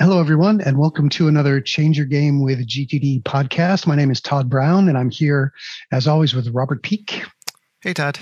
[0.00, 3.86] Hello, everyone, and welcome to another Change Your Game with GTD podcast.
[3.86, 5.52] My name is Todd Brown, and I'm here,
[5.92, 7.22] as always, with Robert Peake.
[7.82, 8.18] Hey, Todd.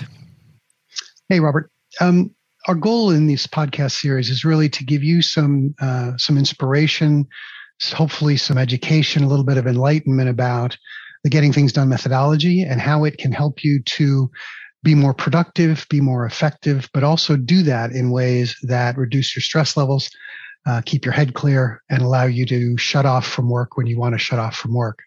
[1.29, 1.71] Hey, Robert.
[2.01, 2.35] Um,
[2.67, 7.25] our goal in this podcast series is really to give you some uh, some inspiration,
[7.93, 10.77] hopefully some education, a little bit of enlightenment about
[11.23, 14.29] the getting things done methodology and how it can help you to
[14.83, 19.41] be more productive, be more effective, but also do that in ways that reduce your
[19.41, 20.09] stress levels
[20.65, 23.97] uh, keep your head clear, and allow you to shut off from work when you
[23.97, 24.99] want to shut off from work.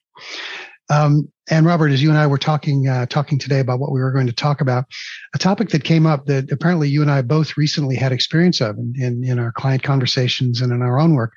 [0.91, 4.01] Um, and Robert, as you and I were talking uh, talking today about what we
[4.01, 4.84] were going to talk about,
[5.34, 8.77] a topic that came up that apparently you and I both recently had experience of
[8.79, 11.33] in, in, in our client conversations and in our own work,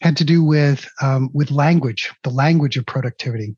[0.00, 3.56] had to do with um, with language, the language of productivity.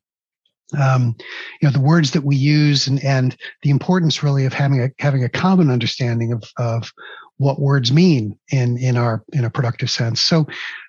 [0.81, 1.15] Um,
[1.61, 4.91] you know the words that we use and, and the importance really of having a
[4.99, 6.91] having a common understanding of of
[7.39, 10.21] what words mean in in our in a productive sense.
[10.21, 10.47] So,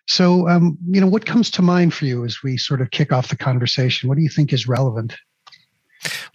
[0.08, 3.12] so um, you know, what comes to mind for you as we sort of kick
[3.12, 4.10] off the conversation?
[4.10, 5.16] What do you think is relevant?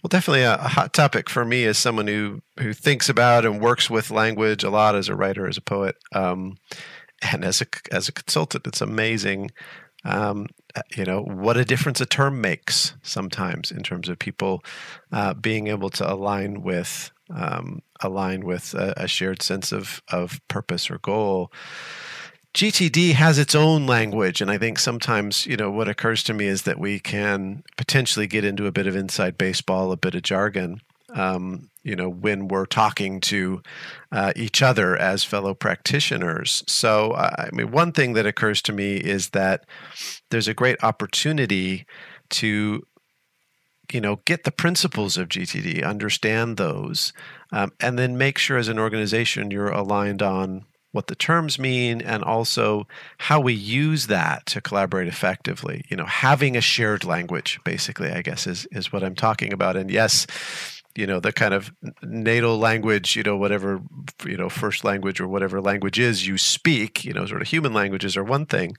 [0.03, 3.89] Well, definitely a, hot topic for me as someone who who thinks about and works
[3.89, 6.57] with language a lot as a writer, as a poet, um,
[7.31, 8.67] and as a as a consultant.
[8.67, 9.51] It's amazing,
[10.03, 10.47] um,
[10.95, 14.63] you know, what a difference a term makes sometimes in terms of people
[15.11, 20.39] uh, being able to align with um, align with a, a shared sense of of
[20.47, 21.51] purpose or goal.
[22.53, 26.47] GTD has its own language, and I think sometimes, you know, what occurs to me
[26.47, 30.23] is that we can potentially get into a bit of inside baseball, a bit of
[30.23, 30.81] jargon,
[31.13, 33.61] um, you know, when we're talking to
[34.11, 36.61] uh, each other as fellow practitioners.
[36.67, 39.65] So, I mean, one thing that occurs to me is that
[40.29, 41.85] there's a great opportunity
[42.31, 42.83] to
[43.91, 47.13] you know get the principles of gtd understand those
[47.51, 52.01] um, and then make sure as an organization you're aligned on what the terms mean
[52.01, 55.85] and also how we use that to collaborate effectively.
[55.89, 59.75] You know having a shared language basically i guess is is what i'm talking about.
[59.75, 60.27] And yes
[60.95, 61.71] you know the kind of
[62.03, 63.79] natal language you know whatever
[64.25, 67.73] you know first language or whatever language is you speak you know sort of human
[67.73, 68.75] languages are one thing.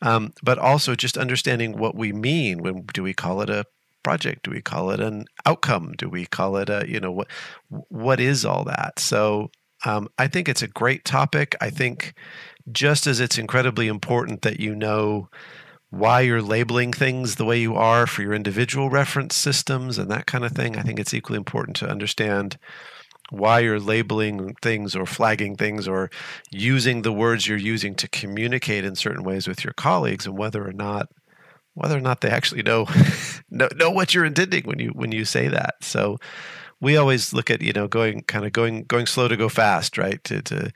[0.00, 3.66] Um, but also just understanding what we mean when do we call it a
[4.02, 4.44] project?
[4.44, 5.92] Do we call it an outcome?
[5.96, 7.28] Do we call it a you know what
[7.88, 8.98] what is all that?
[8.98, 9.50] So
[9.84, 11.56] um, I think it's a great topic.
[11.60, 12.14] I think
[12.70, 15.28] just as it's incredibly important that you know
[15.90, 20.26] why you're labeling things the way you are for your individual reference systems and that
[20.26, 22.56] kind of thing, I think it's equally important to understand
[23.30, 26.10] why you're labeling things or flagging things or
[26.50, 30.66] using the words you're using to communicate in certain ways with your colleagues and whether
[30.66, 31.08] or not
[31.74, 32.86] whether or not they actually know
[33.50, 35.76] know, know what you're intending when you when you say that.
[35.80, 36.18] So
[36.80, 39.98] we always look at you know going kind of going going slow to go fast,
[39.98, 40.22] right?
[40.24, 40.72] To to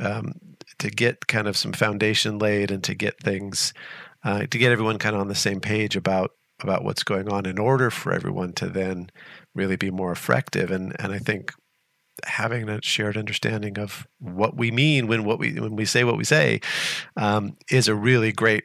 [0.00, 0.34] um,
[0.78, 3.72] to get kind of some foundation laid and to get things
[4.24, 7.46] uh, to get everyone kind of on the same page about about what's going on
[7.46, 9.10] in order for everyone to then
[9.54, 10.70] really be more effective.
[10.70, 11.52] And and I think
[12.24, 16.16] having a shared understanding of what we mean when what we when we say what
[16.16, 16.60] we say
[17.16, 18.64] um, is a really great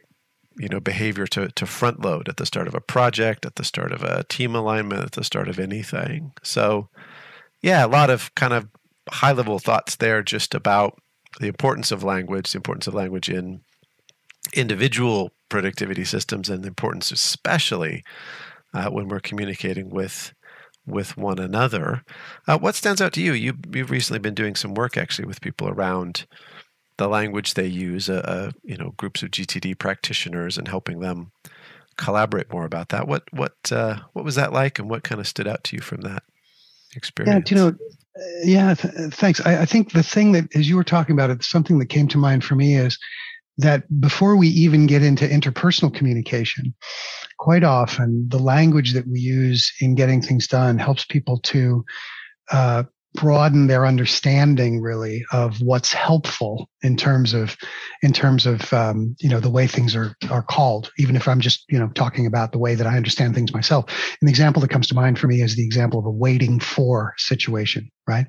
[0.58, 3.64] you know behavior to to front load at the start of a project, at the
[3.64, 6.34] start of a team alignment, at the start of anything.
[6.44, 6.90] So,
[7.62, 8.68] yeah, a lot of kind of
[9.10, 11.00] high level thoughts there just about
[11.40, 13.62] the importance of language, the importance of language in
[14.54, 18.04] individual productivity systems, and the importance, especially
[18.74, 20.34] uh, when we're communicating with
[20.86, 22.04] with one another.
[22.48, 23.34] Uh, what stands out to you?
[23.34, 23.54] you?
[23.72, 26.26] You've recently been doing some work actually with people around
[27.00, 31.32] the language they use, uh, uh, you know, groups of GTD practitioners, and helping them
[31.98, 33.08] collaborate more about that.
[33.08, 35.82] What what uh, what was that like, and what kind of stood out to you
[35.82, 36.24] from that
[36.96, 37.50] experience?
[37.50, 39.42] Yeah, you know, uh, yeah, th- thanks.
[39.46, 42.10] I, I, think the thing that, as you were talking about it, something that came
[42.10, 43.00] to mind for me is
[43.58, 46.74] that before we even get into interpersonal communication,
[47.40, 51.86] quite often the language that we use in getting things done helps people to
[52.52, 52.84] uh,
[53.16, 57.58] broaden their understanding really of what's helpful in terms of
[58.04, 61.40] in terms of um, you know the way things are are called even if i'm
[61.40, 63.86] just you know talking about the way that i understand things myself.
[64.22, 67.14] An example that comes to mind for me is the example of a waiting for
[67.18, 68.28] situation right?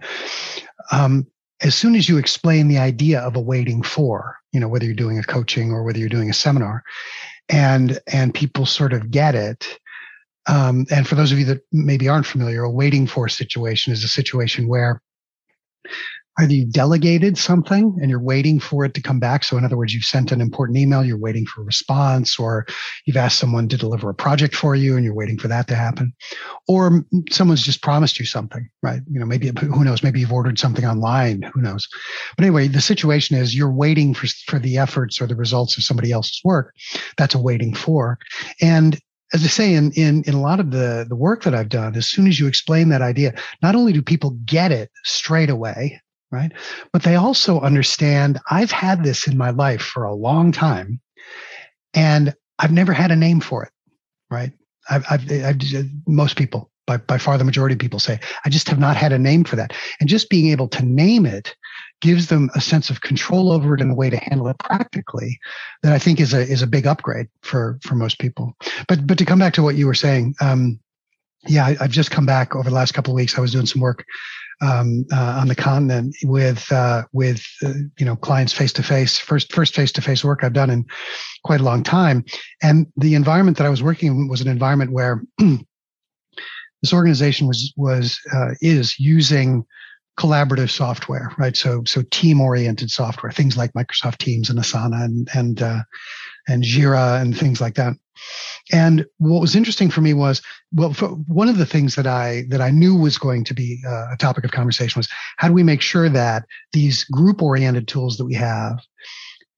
[0.92, 1.26] Um,
[1.62, 4.94] as soon as you explain the idea of a waiting for you know whether you're
[4.94, 6.82] doing a coaching or whether you're doing a seminar
[7.48, 9.79] and and people sort of get it
[10.50, 14.02] um, and for those of you that maybe aren't familiar, a waiting for situation is
[14.02, 15.00] a situation where
[16.38, 19.44] either you delegated something and you're waiting for it to come back.
[19.44, 22.66] So, in other words, you've sent an important email, you're waiting for a response, or
[23.04, 25.76] you've asked someone to deliver a project for you and you're waiting for that to
[25.76, 26.14] happen.
[26.66, 29.02] Or someone's just promised you something, right?
[29.08, 31.86] You know, maybe, who knows, maybe you've ordered something online, who knows.
[32.36, 35.84] But anyway, the situation is you're waiting for, for the efforts or the results of
[35.84, 36.74] somebody else's work.
[37.18, 38.18] That's a waiting for.
[38.60, 38.98] And
[39.32, 41.96] as I say in, in in a lot of the the work that I've done,
[41.96, 46.00] as soon as you explain that idea, not only do people get it straight away,
[46.30, 46.52] right?
[46.92, 51.00] But they also understand I've had this in my life for a long time
[51.94, 53.72] and I've never had a name for it,
[54.30, 54.52] right?
[54.88, 55.58] I've, I've, I've
[56.06, 59.12] most people, by, by far the majority of people say, I just have not had
[59.12, 59.72] a name for that.
[60.00, 61.54] And just being able to name it
[62.00, 65.38] gives them a sense of control over it and a way to handle it practically
[65.82, 68.54] that I think is a is a big upgrade for for most people.
[68.88, 70.80] But but to come back to what you were saying, um,
[71.46, 73.38] yeah, I, have just come back over the last couple of weeks.
[73.38, 74.04] I was doing some work
[74.60, 79.18] um, uh, on the continent with uh, with uh, you know clients face to face.
[79.18, 80.86] First first face to face work I've done in
[81.44, 82.24] quite a long time,
[82.62, 85.22] and the environment that I was working in was an environment where
[86.82, 89.64] this organization was was uh, is using
[90.18, 91.56] collaborative software, right?
[91.56, 95.82] So so team oriented software, things like Microsoft Teams and Asana and and uh,
[96.48, 97.94] and Jira and things like that.
[98.72, 100.42] And what was interesting for me was,
[100.72, 100.92] well,
[101.26, 104.16] one of the things that I that I knew was going to be uh, a
[104.18, 108.26] topic of conversation was how do we make sure that these group oriented tools that
[108.26, 108.78] we have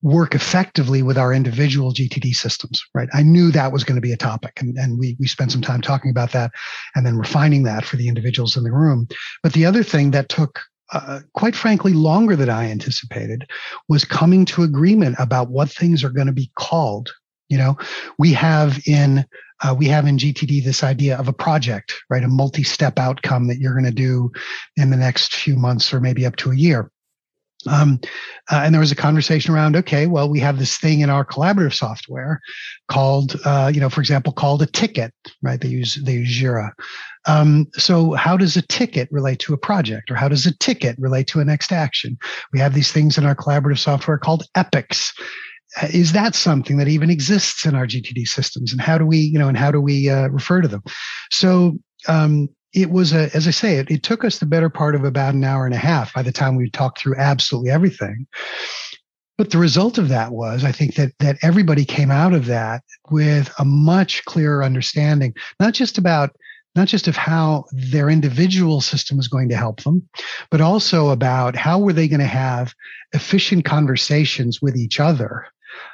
[0.03, 3.09] work effectively with our individual GTD systems, right?
[3.13, 5.61] I knew that was going to be a topic, and, and we we spent some
[5.61, 6.51] time talking about that,
[6.93, 9.07] and then refining that for the individuals in the room.
[9.41, 10.59] But the other thing that took
[10.91, 13.49] uh, quite frankly, longer than I anticipated,
[13.89, 17.09] was coming to agreement about what things are going to be called
[17.53, 17.77] you know,
[18.17, 19.25] we have in
[19.61, 22.23] uh, we have in GTD this idea of a project, right?
[22.23, 24.31] A multi-step outcome that you're going to do
[24.75, 26.91] in the next few months or maybe up to a year.
[27.67, 27.99] Um,
[28.51, 31.25] uh, and there was a conversation around, okay, well, we have this thing in our
[31.25, 32.41] collaborative software
[32.89, 35.59] called, uh, you know, for example, called a ticket, right?
[35.59, 36.71] They use they use Jira.
[37.25, 40.97] Um, so how does a ticket relate to a project, or how does a ticket
[40.99, 42.17] relate to a next action?
[42.51, 45.13] We have these things in our collaborative software called epics,
[45.91, 49.39] is that something that even exists in our GTD systems, and how do we, you
[49.39, 50.83] know, and how do we uh, refer to them?
[51.31, 51.77] So
[52.07, 55.03] um, it was a, as I say, it, it took us the better part of
[55.03, 58.27] about an hour and a half by the time we talked through absolutely everything.
[59.37, 62.83] But the result of that was, I think that that everybody came out of that
[63.09, 66.35] with a much clearer understanding, not just about
[66.75, 70.07] not just of how their individual system was going to help them,
[70.49, 72.73] but also about how were they going to have
[73.13, 75.45] efficient conversations with each other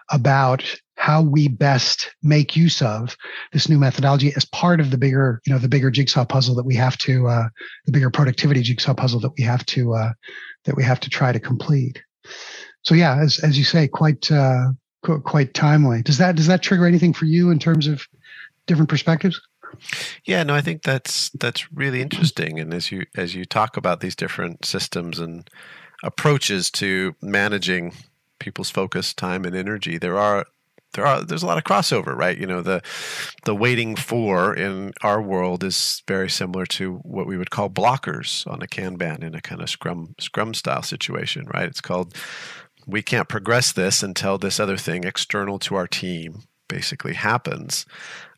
[0.09, 0.63] about
[0.99, 3.15] how we best make use of
[3.53, 6.65] this new methodology as part of the bigger, you know, the bigger jigsaw puzzle that
[6.65, 7.47] we have to, uh,
[7.85, 10.11] the bigger productivity jigsaw puzzle that we have to, uh,
[10.65, 12.03] that we have to try to complete.
[12.81, 14.71] So yeah, as as you say, quite uh,
[15.23, 16.01] quite timely.
[16.01, 18.05] Does that does that trigger anything for you in terms of
[18.67, 19.39] different perspectives?
[20.25, 22.59] Yeah, no, I think that's that's really interesting.
[22.59, 25.49] And as you as you talk about these different systems and
[26.03, 27.93] approaches to managing
[28.39, 29.97] people's focus, time, and energy.
[29.97, 30.45] There are
[30.93, 32.37] there are there's a lot of crossover, right?
[32.37, 32.81] You know, the
[33.45, 38.45] the waiting for in our world is very similar to what we would call blockers
[38.47, 41.67] on a Kanban in a kind of Scrum Scrum style situation, right?
[41.67, 42.15] It's called
[42.87, 47.85] we can't progress this until this other thing external to our team basically happens.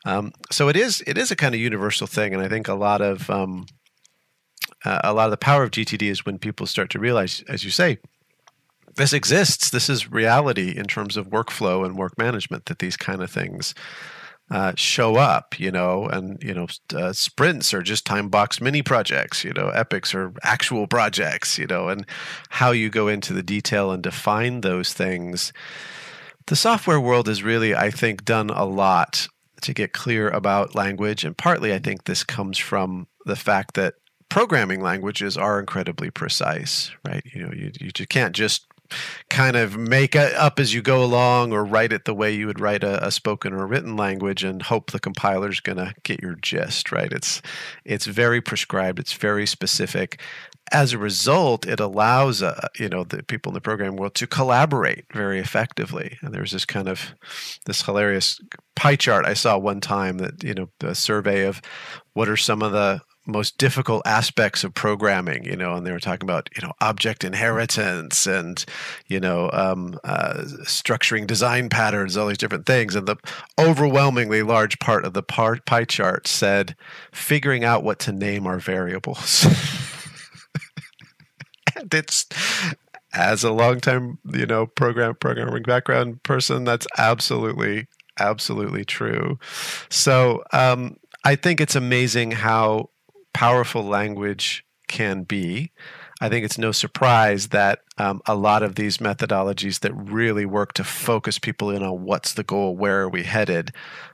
[0.06, 2.74] Um, so it is it is a kind of universal thing, and I think a
[2.74, 3.65] lot of um,
[4.83, 7.63] uh, a lot of the power of GTD is when people start to realize, as
[7.63, 8.00] you say,
[8.95, 9.69] this exists.
[9.69, 12.65] This is reality in terms of workflow and work management.
[12.65, 13.74] That these kind of things
[14.51, 18.81] uh, show up, you know, and you know, uh, sprints are just time box mini
[18.81, 22.05] projects, you know, epics are actual projects, you know, and
[22.50, 25.53] how you go into the detail and define those things.
[26.48, 29.27] The software world has really, I think, done a lot
[29.62, 33.93] to get clear about language, and partly I think this comes from the fact that
[34.27, 37.24] programming languages are incredibly precise, right?
[37.33, 38.65] You know, you, you can't just
[39.29, 42.48] kind of make it up as you go along or write it the way you
[42.48, 46.21] would write a, a spoken or written language and hope the compiler's going to get
[46.21, 47.12] your gist right?
[47.12, 47.41] It's
[47.86, 50.19] it's very prescribed it's very specific.
[50.71, 54.27] As a result it allows uh, you know the people in the program world to
[54.27, 56.17] collaborate very effectively.
[56.21, 57.13] And there's this kind of
[57.65, 58.39] this hilarious
[58.75, 61.62] pie chart i saw one time that you know a survey of
[62.13, 66.00] what are some of the most difficult aspects of programming, you know, and they were
[66.00, 68.66] talking about, you know, object inheritance and,
[69.08, 72.96] you know, um, uh, structuring design patterns, all these different things.
[72.96, 73.18] And the
[73.60, 76.75] overwhelmingly large part of the pie chart said
[77.12, 79.46] figuring out what to name our variables.
[81.75, 82.25] and it's
[83.13, 87.88] as a long-time, you know, program programming background person, that's absolutely
[88.20, 89.40] absolutely true.
[89.90, 92.90] So um, I think it's amazing how
[93.33, 95.71] powerful language can be.
[96.19, 100.73] I think it's no surprise that um, a lot of these methodologies that really work
[100.73, 103.71] to focus people in on what's the goal, where are we headed,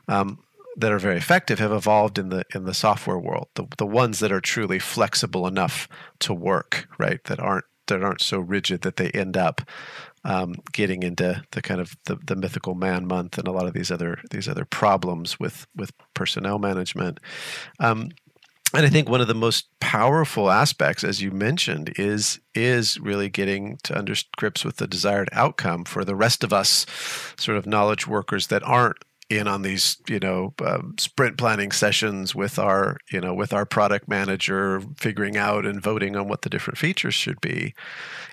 [0.07, 0.39] um,
[0.77, 3.47] that are very effective have evolved in the in the software world.
[3.55, 7.21] The the ones that are truly flexible enough to work, right?
[7.25, 9.61] That aren't that aren't so rigid that they end up
[10.23, 13.73] um, getting into the kind of the, the mythical man month and a lot of
[13.73, 17.19] these other these other problems with with personnel management.
[17.79, 18.09] Um,
[18.73, 23.29] and I think one of the most powerful aspects, as you mentioned, is is really
[23.29, 26.85] getting to under grips with the desired outcome for the rest of us,
[27.37, 28.97] sort of knowledge workers that aren't
[29.29, 33.65] in on these you know um, sprint planning sessions with our you know with our
[33.65, 37.73] product manager figuring out and voting on what the different features should be.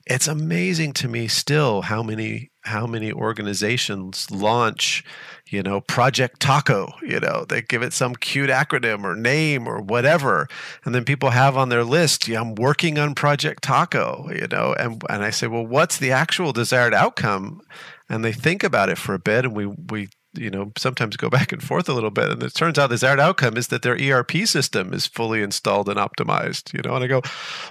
[0.06, 5.04] It's amazing to me still how many how many organizations launch
[5.50, 9.82] you know project taco you know they give it some cute acronym or name or
[9.82, 10.48] whatever
[10.84, 14.74] and then people have on their list yeah, i'm working on project taco you know
[14.78, 17.60] and and i say well what's the actual desired outcome?
[18.08, 21.30] And they think about it for a bit and we we you know sometimes go
[21.38, 22.30] back and forth a little bit.
[22.30, 25.88] And it turns out the desired outcome is that their erp system is fully installed
[25.88, 26.94] and optimized you know?
[26.94, 27.22] And i go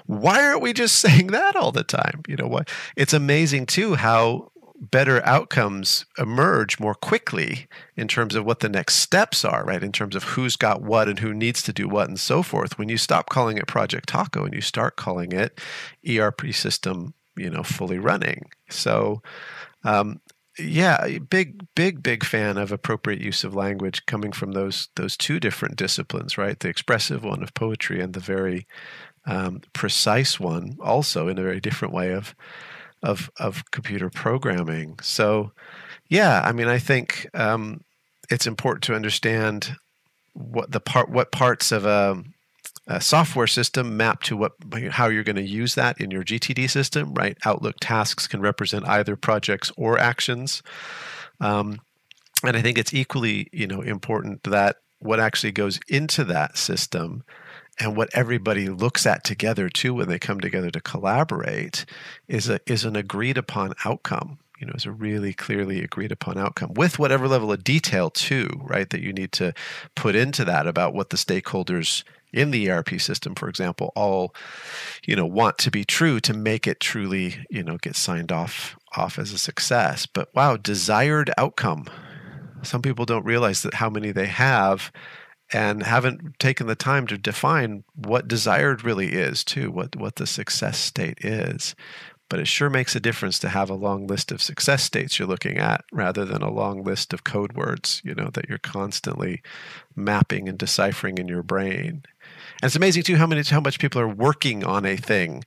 [0.05, 2.21] why aren't we just saying that all the time?
[2.27, 2.69] You know what?
[2.95, 8.95] It's amazing too how better outcomes emerge more quickly in terms of what the next
[8.95, 9.83] steps are right?
[9.83, 12.77] In terms of who's got what and who needs to do what and so forth.
[12.77, 15.61] When you stop calling it project taco and you start calling it
[16.05, 18.49] erp system you know fully running.
[18.69, 19.21] So
[19.83, 20.21] um,
[20.59, 25.39] yeah, big, big, big fan of appropriate use of language coming from those those two
[25.39, 26.59] different disciplines, right?
[26.59, 28.67] The expressive one of poetry and the very
[29.25, 32.35] um, precise one, also in a very different way of
[33.01, 34.99] of of computer programming.
[35.01, 35.51] So,
[36.07, 37.81] yeah, I mean, I think um,
[38.29, 39.75] it's important to understand
[40.33, 42.23] what the part, what parts of a
[42.87, 44.53] a software system mapped to what
[44.91, 47.37] how you're going to use that in your GTD system, right?
[47.45, 50.61] Outlook tasks can represent either projects or actions,
[51.39, 51.79] um,
[52.43, 57.23] and I think it's equally you know important that what actually goes into that system
[57.79, 61.85] and what everybody looks at together too when they come together to collaborate
[62.27, 66.37] is a is an agreed upon outcome you know is a really clearly agreed upon
[66.37, 69.53] outcome with whatever level of detail too right that you need to
[69.95, 74.35] put into that about what the stakeholders in the ERP system, for example, all
[75.05, 78.75] you know want to be true to make it truly you know get signed off
[78.95, 80.05] off as a success.
[80.05, 81.85] But wow, desired outcome.
[82.63, 84.91] Some people don't realize that how many they have
[85.51, 90.27] and haven't taken the time to define what desired really is too what what the
[90.27, 91.75] success state is
[92.29, 95.27] but it sure makes a difference to have a long list of success states you're
[95.27, 99.41] looking at rather than a long list of code words you know that you're constantly
[99.95, 102.03] mapping and deciphering in your brain
[102.61, 105.43] and it's amazing too how many how much people are working on a thing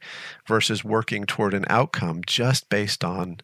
[0.47, 3.39] versus working toward an outcome just based on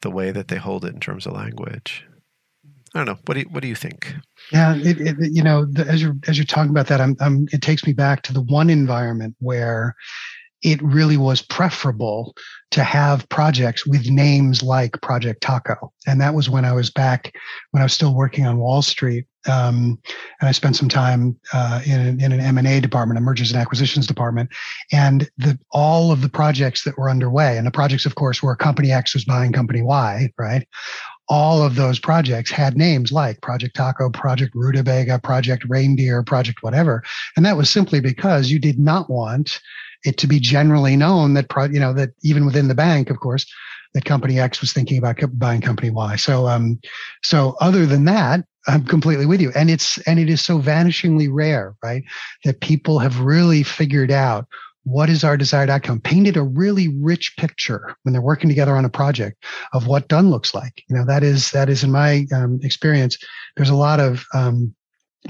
[0.00, 2.04] the way that they hold it in terms of language.
[2.94, 3.18] I don't know.
[3.26, 4.14] What do you, what do you think?
[4.52, 7.46] Yeah, it, it, you know, the, as you're as you're talking about that, I'm, I'm,
[7.52, 9.94] it takes me back to the one environment where
[10.62, 12.34] it really was preferable
[12.70, 15.92] to have projects with names like Project Taco.
[16.06, 17.32] And that was when I was back,
[17.70, 19.26] when I was still working on Wall Street.
[19.48, 19.98] Um,
[20.40, 24.06] and I spent some time uh, in, in an M&A department, a mergers and acquisitions
[24.06, 24.50] department.
[24.92, 28.54] And the, all of the projects that were underway, and the projects, of course, were
[28.56, 30.66] Company X was buying Company Y, right?
[31.28, 37.02] all of those projects had names like Project Taco, Project Rutabaga, Project Reindeer, Project whatever.
[37.36, 39.60] And that was simply because you did not want
[40.04, 43.46] it to be generally known that you know that even within the bank, of course,
[43.94, 46.16] that company X was thinking about buying company Y.
[46.16, 46.80] So um,
[47.22, 49.50] so other than that, I'm completely with you.
[49.54, 52.04] And it's and it is so vanishingly rare, right?
[52.44, 54.46] That people have really figured out
[54.84, 58.84] what is our desired outcome painted a really rich picture when they're working together on
[58.84, 62.26] a project of what done looks like you know that is that is in my
[62.34, 63.18] um, experience
[63.56, 64.74] there's a lot of um,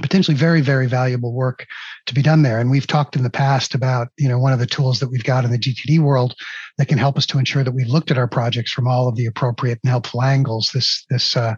[0.02, 1.66] potentially very very valuable work
[2.06, 2.58] to be done there.
[2.60, 5.24] And we've talked in the past about you know one of the tools that we've
[5.24, 6.34] got in the gtd world
[6.76, 9.16] that can help us to ensure that we've looked at our projects from all of
[9.16, 11.54] the appropriate and helpful angles this this uh,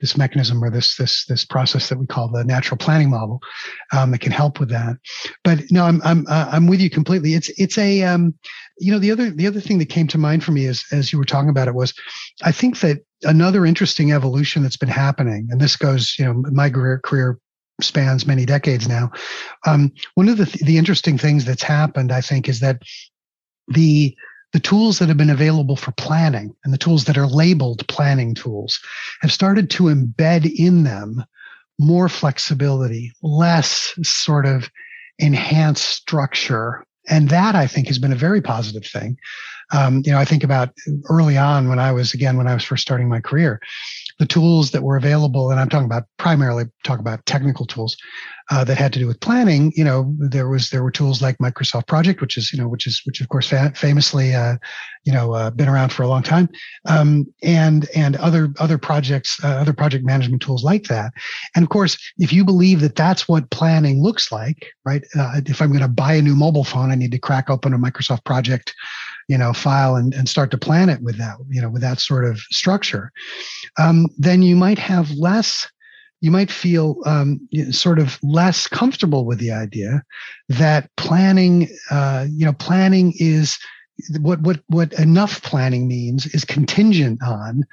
[0.00, 3.40] this mechanism or this this this process that we call the natural planning model
[3.92, 4.96] um, that can help with that.
[5.44, 7.34] But no i'm i'm uh, i'm with you completely.
[7.34, 8.34] It's it's a um,
[8.78, 11.12] you know the other the other thing that came to mind for me is as
[11.12, 11.92] you were talking about it was
[12.44, 16.70] i think that another interesting evolution that's been happening and this goes you know my
[16.70, 17.38] career career
[17.80, 19.10] spans many decades now.
[19.66, 22.82] Um, one of the th- the interesting things that's happened, I think, is that
[23.68, 24.16] the
[24.52, 28.34] the tools that have been available for planning and the tools that are labeled planning
[28.34, 28.80] tools
[29.20, 31.24] have started to embed in them
[31.78, 34.70] more flexibility, less sort of
[35.18, 36.84] enhanced structure.
[37.08, 39.18] And that I think has been a very positive thing.
[39.70, 40.70] Um, you know, I think about
[41.10, 43.60] early on when I was, again, when I was first starting my career,
[44.18, 47.96] the tools that were available, and I'm talking about primarily talk about technical tools
[48.50, 49.72] uh, that had to do with planning.
[49.76, 52.86] You know, there was there were tools like Microsoft Project, which is you know which
[52.86, 54.56] is which of course fa- famously uh,
[55.04, 56.48] you know uh, been around for a long time,
[56.86, 61.12] um, and and other other projects, uh, other project management tools like that.
[61.54, 65.04] And of course, if you believe that that's what planning looks like, right?
[65.16, 67.72] Uh, if I'm going to buy a new mobile phone, I need to crack open
[67.72, 68.74] a Microsoft Project
[69.28, 72.00] you know file and, and start to plan it with that you know with that
[72.00, 73.12] sort of structure
[73.78, 75.68] um, then you might have less
[76.20, 80.02] you might feel um, sort of less comfortable with the idea
[80.48, 83.58] that planning uh, you know planning is
[84.20, 87.64] what what what enough planning means is contingent on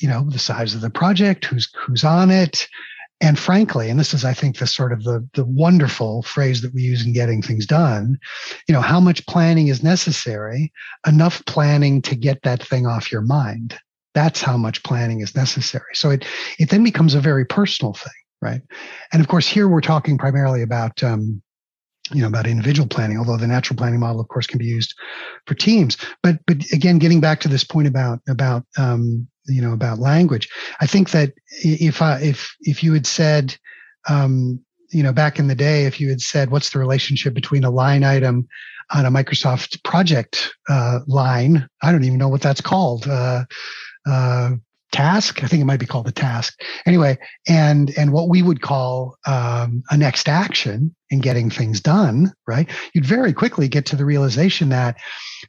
[0.00, 2.68] you know the size of the project who's who's on it
[3.20, 6.72] and frankly and this is i think the sort of the the wonderful phrase that
[6.72, 8.18] we use in getting things done
[8.68, 10.72] you know how much planning is necessary
[11.06, 13.78] enough planning to get that thing off your mind.
[14.14, 15.94] That's how much planning is necessary.
[15.94, 16.24] So it
[16.58, 18.62] it then becomes a very personal thing right?
[19.12, 21.42] And of course here we're talking primarily about um,
[22.12, 24.94] you know about individual planning although the natural planning model of course can be used
[25.46, 25.96] for teams.
[26.22, 30.48] But but again getting back to this point about about um, you know about language
[30.80, 33.56] i think that if i if if you had said
[34.08, 37.64] um, you know back in the day if you had said what's the relationship between
[37.64, 38.48] a line item
[38.94, 43.44] on a microsoft project uh, line i don't even know what that's called uh,
[44.08, 44.50] uh,
[44.92, 45.42] task.
[45.42, 46.60] I think it might be called a task.
[46.86, 52.32] Anyway, and and what we would call um, a next action in getting things done,
[52.46, 52.68] right?
[52.92, 54.96] You'd very quickly get to the realization that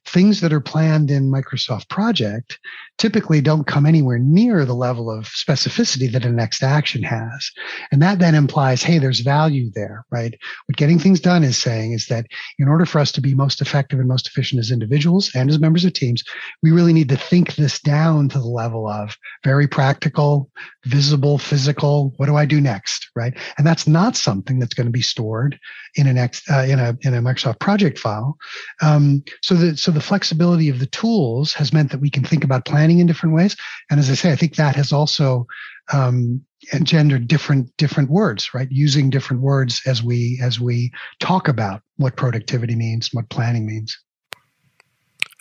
[0.06, 2.60] things that are planned in Microsoft Project
[2.98, 7.50] typically don't come anywhere near the level of specificity that a next action has.
[7.92, 10.38] And that then implies, hey, there's value there, right?
[10.66, 12.25] What getting things done is saying is that
[12.58, 15.60] in order for us to be most effective and most efficient as individuals and as
[15.60, 16.24] members of teams,
[16.62, 20.50] we really need to think this down to the level of very practical,
[20.86, 22.13] visible, physical.
[22.17, 23.34] What do I do next, right?
[23.58, 25.48] And that's not something that's going to be stored
[25.95, 28.38] in an ex, uh, in a in a Microsoft project file.
[28.81, 32.43] Um, so the so the flexibility of the tools has meant that we can think
[32.43, 33.55] about planning in different ways.
[33.89, 35.47] And as I say, I think that has also
[35.91, 36.41] um,
[36.73, 38.67] engendered different different words, right?
[38.71, 43.97] Using different words as we as we talk about what productivity means, what planning means.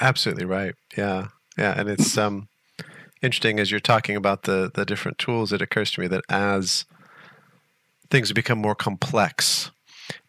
[0.00, 0.74] Absolutely right.
[0.96, 2.48] Yeah, yeah, and it's um,
[3.20, 5.52] interesting as you're talking about the the different tools.
[5.52, 6.84] It occurs to me that as
[8.10, 9.70] things become more complex,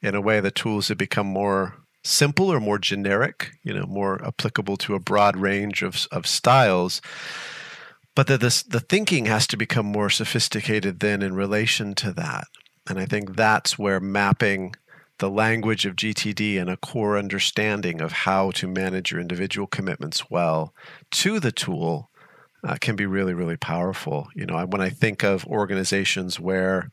[0.02, 4.24] in a way, the tools have become more simple or more generic, you know, more
[4.26, 7.02] applicable to a broad range of, of styles.
[8.16, 12.46] But that this, the thinking has to become more sophisticated then in relation to that.
[12.88, 14.74] And I think that's where mapping
[15.20, 20.30] the language of GTD and a core understanding of how to manage your individual commitments
[20.30, 20.74] well
[21.12, 22.10] to the tool
[22.64, 24.28] uh, can be really, really powerful.
[24.34, 26.90] You know, when I think of organizations where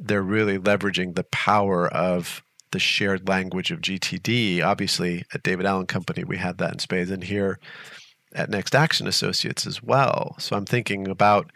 [0.00, 4.62] they're really leveraging the power of the shared language of GTD.
[4.62, 7.58] Obviously, at David Allen Company, we had that in spades, and here
[8.32, 10.36] at Next Action Associates as well.
[10.38, 11.50] So I'm thinking about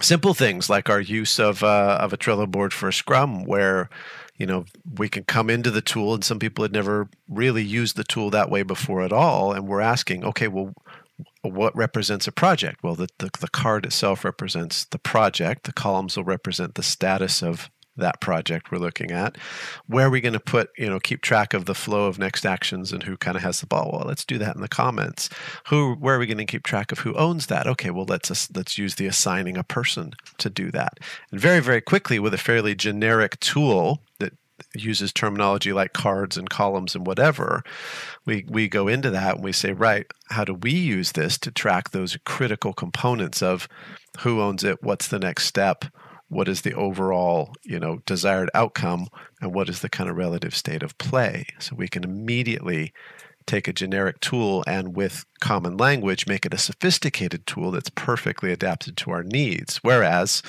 [0.00, 3.88] simple things like our use of uh, of a Trello board for Scrum, where
[4.36, 4.64] you know
[4.96, 8.30] we can come into the tool, and some people had never really used the tool
[8.30, 10.72] that way before at all, and we're asking, okay, well,
[11.42, 12.82] what represents a project?
[12.82, 15.64] Well, the, the, the, card itself represents the project.
[15.64, 19.36] The columns will represent the status of that project we're looking at.
[19.86, 22.44] Where are we going to put, you know, keep track of the flow of next
[22.44, 23.90] actions and who kind of has the ball?
[23.92, 25.28] Well, let's do that in the comments.
[25.68, 27.66] Who, where are we going to keep track of who owns that?
[27.66, 30.98] Okay, well, let's let's use the assigning a person to do that.
[31.30, 34.32] And very, very quickly with a fairly generic tool that
[34.74, 37.62] uses terminology like cards and columns and whatever,
[38.24, 41.50] we, we go into that and we say, right, how do we use this to
[41.50, 43.68] track those critical components of
[44.20, 45.84] who owns it, what's the next step,
[46.28, 49.08] what is the overall you know desired outcome,
[49.40, 51.44] and what is the kind of relative state of play.
[51.58, 52.92] So we can immediately
[53.50, 58.52] take a generic tool and with common language make it a sophisticated tool that's perfectly
[58.52, 59.78] adapted to our needs.
[59.78, 60.40] Whereas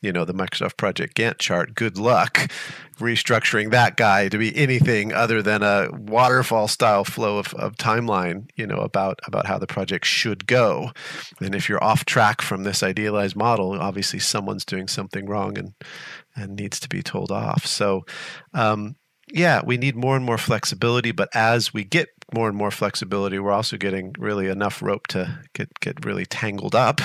[0.00, 2.50] you know the microsoft project gantt chart good luck
[2.98, 8.48] restructuring that guy to be anything other than a waterfall style flow of, of timeline
[8.54, 10.90] you know about about how the project should go.
[11.40, 15.74] And if you're off track from this idealized model obviously someone's doing something wrong and
[16.34, 17.66] and needs to be told off.
[17.66, 18.06] So
[18.54, 18.96] um,
[19.32, 23.38] yeah, we need more and more flexibility, but as we get more and more flexibility,
[23.38, 27.00] we're also getting really enough rope to get get really tangled up.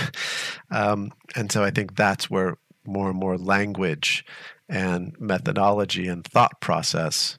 [0.71, 4.25] Um, and so I think that's where more and more language
[4.67, 7.37] and methodology and thought process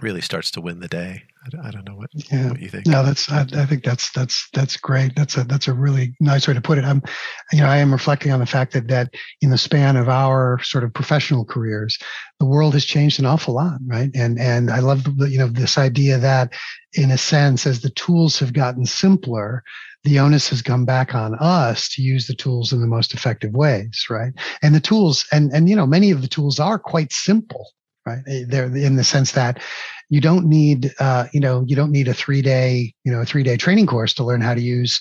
[0.00, 1.24] really starts to win the day.
[1.62, 2.50] I, don't know what, yeah.
[2.50, 2.86] what you think.
[2.86, 5.16] No, that's I, I, think that's that's that's great.
[5.16, 6.84] That's a that's a really nice way to put it.
[6.84, 7.02] I'm,
[7.52, 10.60] you know, I am reflecting on the fact that that in the span of our
[10.62, 11.98] sort of professional careers,
[12.38, 14.10] the world has changed an awful lot, right?
[14.14, 16.52] And and I love the, you know this idea that,
[16.94, 19.64] in a sense, as the tools have gotten simpler,
[20.04, 23.52] the onus has come back on us to use the tools in the most effective
[23.52, 24.32] ways, right?
[24.62, 27.66] And the tools, and and you know, many of the tools are quite simple,
[28.06, 28.22] right?
[28.28, 29.60] Eh, they're in the sense that
[30.12, 33.24] you don't need, uh, you know, you don't need a three day, you know, a
[33.24, 35.00] three day training course to learn how to use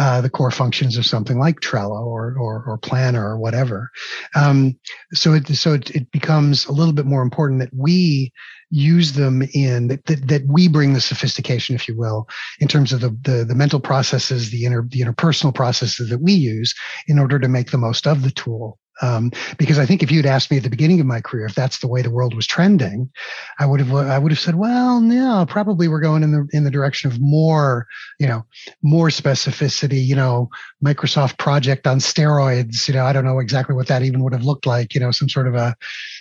[0.00, 3.88] uh, the core functions of something like Trello or or, or Planner or whatever.
[4.34, 4.76] Um,
[5.12, 8.32] so it so it, it becomes a little bit more important that we
[8.70, 12.26] use them in that, that, that we bring the sophistication, if you will,
[12.58, 16.32] in terms of the, the the mental processes, the inner the interpersonal processes that we
[16.32, 16.74] use
[17.06, 20.26] in order to make the most of the tool um, because I think if you'd
[20.26, 22.46] asked me at the beginning of my career if that's the way the world was
[22.46, 23.10] trending,
[23.58, 26.64] I would have I would have said, well, no, probably we're going in the in
[26.64, 27.86] the direction of more,
[28.18, 28.44] you know,
[28.82, 30.04] more specificity.
[30.04, 30.48] You know,
[30.84, 32.88] Microsoft project on steroids.
[32.88, 34.94] You know, I don't know exactly what that even would have looked like.
[34.94, 35.74] You know, some sort of a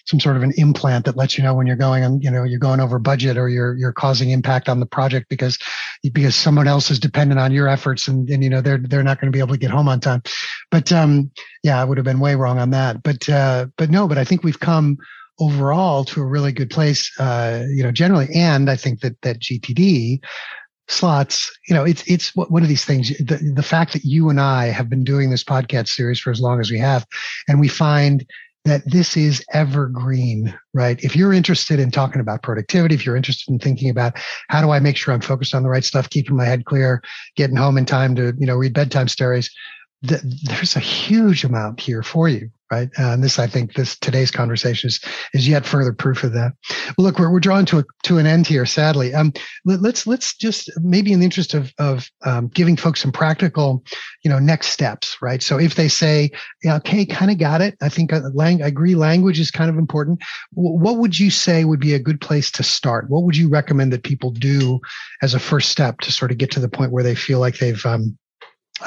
[0.07, 2.43] some sort of an implant that lets you know when you're going on, you know,
[2.43, 5.59] you're going over budget or you're you're causing impact on the project because
[6.01, 9.19] because someone else is dependent on your efforts and, and you know they're they're not
[9.19, 10.21] going to be able to get home on time.
[10.71, 11.29] But um,
[11.63, 13.03] yeah, I would have been way wrong on that.
[13.03, 14.97] But uh, but no, but I think we've come
[15.39, 18.27] overall to a really good place, uh, you know, generally.
[18.33, 20.21] And I think that that GTD
[20.89, 24.39] slots you know it's it's one of these things the, the fact that you and
[24.39, 27.05] i have been doing this podcast series for as long as we have
[27.49, 28.25] and we find
[28.67, 31.01] that this is evergreen, right?
[31.03, 34.17] If you're interested in talking about productivity, if you're interested in thinking about
[34.49, 37.01] how do I make sure I'm focused on the right stuff, keeping my head clear,
[37.35, 39.49] getting home in time to, you know, read bedtime stories,
[40.05, 42.89] th- there's a huge amount here for you right?
[42.99, 44.99] Uh, and this, I think, this today's conversation is,
[45.33, 46.53] is yet further proof of that.
[46.97, 49.13] Well, look, we're, we're drawing to a, to an end here, sadly.
[49.13, 49.33] Um,
[49.65, 53.11] let, us let's, let's just maybe in the interest of of um, giving folks some
[53.11, 53.83] practical,
[54.23, 55.41] you know, next steps, right?
[55.41, 56.31] So if they say,
[56.63, 59.69] yeah, okay, kind of got it, I think uh, lang- I agree, language is kind
[59.69, 60.21] of important.
[60.55, 63.09] W- what would you say would be a good place to start?
[63.09, 64.79] What would you recommend that people do
[65.21, 67.59] as a first step to sort of get to the point where they feel like
[67.59, 68.17] they've um,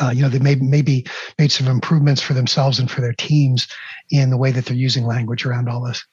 [0.01, 1.07] uh, you know, they may maybe
[1.39, 3.67] made some improvements for themselves and for their teams
[4.11, 6.05] in the way that they're using language around all this.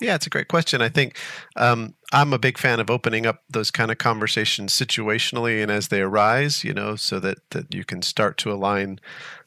[0.00, 0.82] Yeah, it's a great question.
[0.82, 1.16] I think
[1.54, 5.88] um, I'm a big fan of opening up those kind of conversations situationally and as
[5.88, 8.98] they arise, you know, so that that you can start to align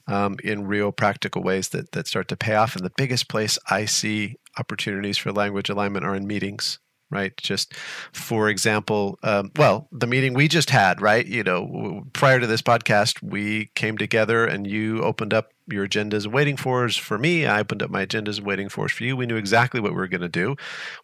[0.07, 2.75] um, in real practical ways that that start to pay off.
[2.75, 6.79] And the biggest place I see opportunities for language alignment are in meetings
[7.15, 7.35] right?
[7.37, 7.73] Just
[8.11, 11.25] for example, um, well, the meeting we just had, right?
[11.25, 16.25] You know, prior to this podcast, we came together and you opened up your agendas
[16.25, 17.45] and waiting fors for me.
[17.45, 19.17] I opened up my agendas and waiting fors for you.
[19.17, 20.55] We knew exactly what we were going to do.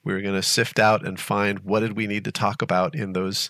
[0.04, 2.94] We were going to sift out and find what did we need to talk about
[2.94, 3.50] in those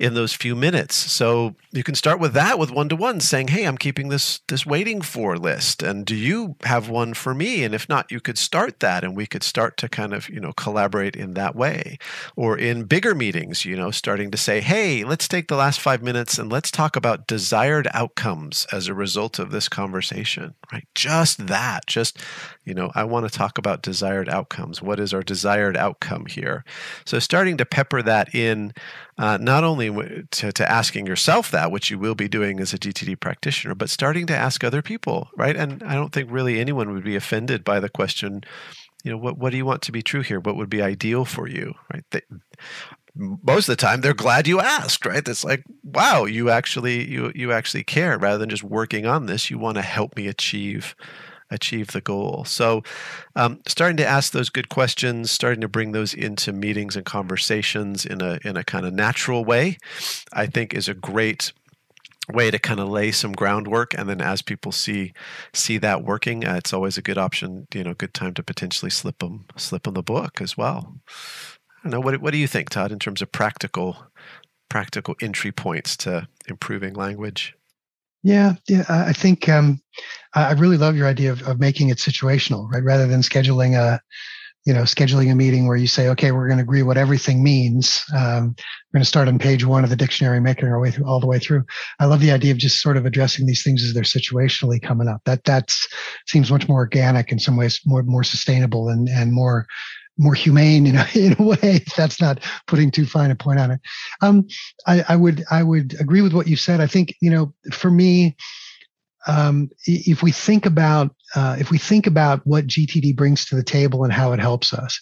[0.00, 0.96] in those few minutes.
[0.96, 4.40] So you can start with that with one to one saying, "Hey, I'm keeping this
[4.48, 8.18] this waiting for list and do you have one for me?" And if not, you
[8.18, 11.54] could start that and we could start to kind of, you know, collaborate in that
[11.54, 11.98] way.
[12.34, 16.02] Or in bigger meetings, you know, starting to say, "Hey, let's take the last 5
[16.02, 20.88] minutes and let's talk about desired outcomes as a result of this conversation." Right?
[20.94, 21.86] Just that.
[21.86, 22.18] Just,
[22.64, 24.80] you know, I want to talk about desired outcomes.
[24.80, 26.64] What is our desired outcome here?
[27.04, 28.72] So starting to pepper that in
[29.20, 29.90] uh, not only
[30.30, 33.90] to, to asking yourself that, which you will be doing as a GTD practitioner, but
[33.90, 35.56] starting to ask other people, right?
[35.56, 38.44] And I don't think really anyone would be offended by the question,
[39.04, 40.40] you know, what, what do you want to be true here?
[40.40, 42.02] What would be ideal for you, right?
[42.12, 42.22] They,
[43.14, 47.32] most of the time they're glad you asked right it's like wow you actually you
[47.34, 50.94] you actually care rather than just working on this you want to help me achieve
[51.50, 52.44] achieve the goal.
[52.44, 52.82] So,
[53.36, 58.06] um, starting to ask those good questions, starting to bring those into meetings and conversations
[58.06, 59.78] in a in a kind of natural way,
[60.32, 61.52] I think is a great
[62.32, 63.94] way to kind of lay some groundwork.
[63.94, 65.12] And then as people see
[65.52, 68.90] see that working uh, it's always a good option you know good time to potentially
[68.90, 70.94] slip them slip them the book as well.
[71.80, 74.06] I don't know what, what do you think todd in terms of practical
[74.68, 77.54] practical entry points to improving language
[78.22, 78.84] yeah, yeah.
[78.88, 79.80] I think um,
[80.34, 82.84] I really love your idea of, of making it situational, right?
[82.84, 84.00] Rather than scheduling a,
[84.66, 87.42] you know, scheduling a meeting where you say, okay, we're going to agree what everything
[87.42, 88.02] means.
[88.14, 88.54] Um,
[88.92, 91.18] we're going to start on page one of the dictionary, making our way through all
[91.18, 91.64] the way through.
[91.98, 95.08] I love the idea of just sort of addressing these things as they're situationally coming
[95.08, 95.22] up.
[95.24, 95.74] That that
[96.26, 99.66] seems much more organic in some ways, more more sustainable and and more
[100.18, 101.84] more humane in a, in a way.
[101.96, 103.80] That's not putting too fine a point on it.
[104.20, 104.46] Um,
[104.86, 106.80] I, I, would I would agree with what you said.
[106.80, 108.36] I think you know, for me,
[109.26, 113.62] um, if we think about uh, if we think about what GTD brings to the
[113.62, 115.00] table and how it helps us,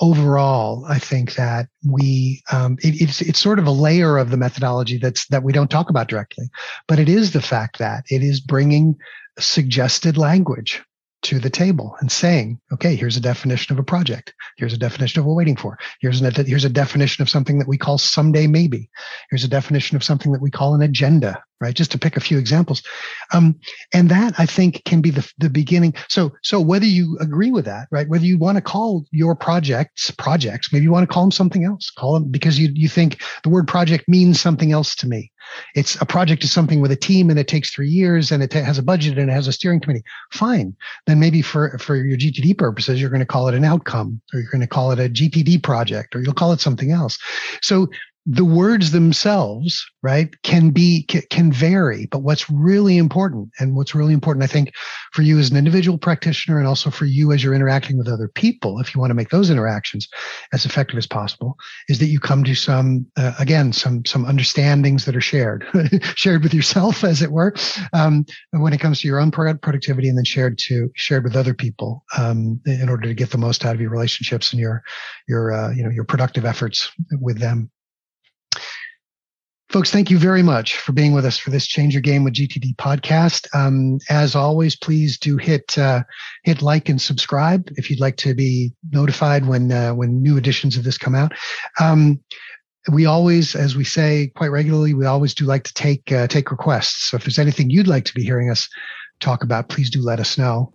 [0.00, 4.36] overall, I think that we um, it, it's it's sort of a layer of the
[4.36, 6.48] methodology that's that we don't talk about directly,
[6.86, 8.96] but it is the fact that it is bringing
[9.38, 10.82] suggested language
[11.22, 14.34] to the table and saying, okay, here's a definition of a project.
[14.56, 15.78] Here's a definition of what we're waiting for.
[16.00, 18.88] Here's, an, here's a definition of something that we call someday maybe.
[19.30, 21.74] Here's a definition of something that we call an agenda, right?
[21.74, 22.82] Just to pick a few examples.
[23.32, 23.58] Um,
[23.92, 25.94] and that I think can be the, the beginning.
[26.08, 28.08] So, so whether you agree with that, right?
[28.08, 31.64] Whether you want to call your projects projects, maybe you want to call them something
[31.64, 35.32] else, call them because you, you think the word project means something else to me.
[35.74, 38.52] It's a project is something with a team and it takes three years and it
[38.52, 40.04] has a budget and it has a steering committee.
[40.30, 40.76] Fine.
[41.06, 44.40] Then maybe for, for your GTD purposes, you're going to call it an outcome or
[44.40, 47.18] you're going to call it a GTD project or you'll call it something else.
[47.62, 47.88] So
[48.30, 54.12] the words themselves right can be can vary but what's really important and what's really
[54.12, 54.70] important i think
[55.12, 58.28] for you as an individual practitioner and also for you as you're interacting with other
[58.28, 60.06] people if you want to make those interactions
[60.52, 61.56] as effective as possible
[61.88, 65.64] is that you come to some uh, again some some understandings that are shared
[66.14, 67.54] shared with yourself as it were
[67.94, 71.54] um, when it comes to your own productivity and then shared to shared with other
[71.54, 74.82] people um, in order to get the most out of your relationships and your
[75.26, 77.70] your uh, you know your productive efforts with them
[79.70, 82.32] Folks, thank you very much for being with us for this Change Your Game with
[82.32, 83.46] GTD podcast.
[83.54, 86.04] Um, as always, please do hit uh,
[86.44, 90.78] hit like and subscribe if you'd like to be notified when uh, when new editions
[90.78, 91.32] of this come out.
[91.78, 92.18] Um,
[92.90, 96.50] we always, as we say quite regularly, we always do like to take uh, take
[96.50, 97.10] requests.
[97.10, 98.70] So if there's anything you'd like to be hearing us
[99.20, 100.72] talk about, please do let us know.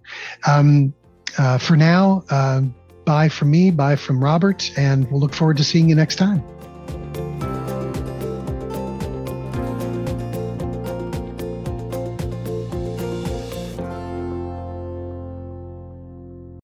[0.47, 0.93] Um,
[1.39, 2.61] uh, for now, uh,
[3.05, 6.43] bye from me, bye from Robert, and we'll look forward to seeing you next time.